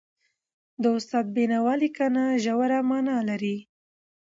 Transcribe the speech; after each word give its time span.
د 0.81 0.83
استاد 0.97 1.25
د 1.29 1.33
بينوا 1.35 1.73
لیکنه 1.83 2.23
ژوره 2.43 2.79
معنا 2.89 3.17
لري. 3.29 3.57